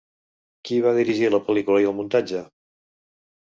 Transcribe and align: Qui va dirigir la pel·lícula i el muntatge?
Qui 0.69 0.79
va 0.85 0.93
dirigir 1.01 1.31
la 1.35 1.41
pel·lícula 1.51 1.85
i 1.87 1.87
el 1.93 1.97
muntatge? 2.01 2.45